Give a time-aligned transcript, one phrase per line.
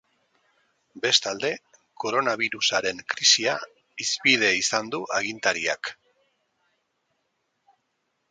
[1.01, 1.49] Bestalde,
[2.03, 3.53] koronabirusaren krisia
[4.05, 5.91] hizpide izan du agintariak.